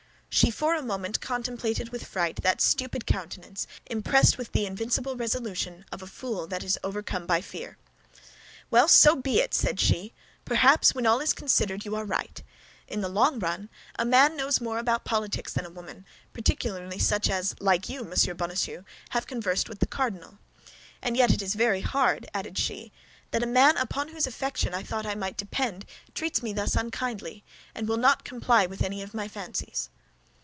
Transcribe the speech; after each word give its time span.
She 0.33 0.49
for 0.49 0.75
a 0.75 0.81
moment 0.81 1.19
contemplated 1.19 1.89
with 1.89 2.05
fright 2.05 2.41
that 2.41 2.61
stupid 2.61 3.05
countenance, 3.05 3.67
impressed 3.87 4.37
with 4.37 4.53
the 4.53 4.65
invincible 4.65 5.17
resolution 5.17 5.83
of 5.91 6.01
a 6.01 6.07
fool 6.07 6.47
that 6.47 6.63
is 6.63 6.79
overcome 6.85 7.25
by 7.25 7.41
fear. 7.41 7.77
"Well, 8.71 8.87
be 9.21 9.41
it 9.41 9.53
so!" 9.53 9.65
said 9.67 9.81
she. 9.81 10.13
"Perhaps, 10.45 10.95
when 10.95 11.05
all 11.05 11.19
is 11.19 11.33
considered, 11.33 11.83
you 11.83 11.97
are 11.97 12.05
right. 12.05 12.41
In 12.87 13.01
the 13.01 13.09
long 13.09 13.39
run, 13.39 13.69
a 13.99 14.05
man 14.05 14.37
knows 14.37 14.61
more 14.61 14.77
about 14.79 15.03
politics 15.03 15.51
than 15.51 15.65
a 15.65 15.69
woman, 15.69 16.05
particularly 16.31 16.97
such 16.97 17.29
as, 17.29 17.53
like 17.59 17.89
you, 17.89 18.05
Monsieur 18.05 18.33
Bonacieux, 18.33 18.85
have 19.09 19.27
conversed 19.27 19.67
with 19.67 19.79
the 19.79 19.85
cardinal. 19.85 20.37
And 21.01 21.17
yet 21.17 21.31
it 21.33 21.41
is 21.41 21.55
very 21.55 21.81
hard," 21.81 22.25
added 22.33 22.57
she, 22.57 22.93
"that 23.31 23.43
a 23.43 23.45
man 23.45 23.75
upon 23.75 24.07
whose 24.07 24.27
affection 24.27 24.73
I 24.73 24.81
thought 24.81 25.05
I 25.05 25.13
might 25.13 25.35
depend, 25.35 25.85
treats 26.15 26.41
me 26.41 26.53
thus 26.53 26.75
unkindly 26.77 27.43
and 27.75 27.85
will 27.85 27.97
not 27.97 28.23
comply 28.23 28.65
with 28.65 28.81
any 28.81 29.01
of 29.03 29.13
my 29.13 29.27
fancies." 29.27 29.89